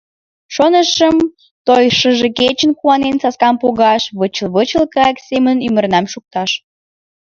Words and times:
Шонышым, 0.55 1.15
той 1.67 1.83
шыже 1.99 2.27
кечын 2.39 2.71
Куанен 2.79 3.15
саскам 3.23 3.55
погаш, 3.61 4.03
Вычыл-вычыл, 4.19 4.83
кайык 4.95 5.17
семын 5.27 5.57
Ӱмырнам 5.67 6.05
шукташ. 6.13 6.51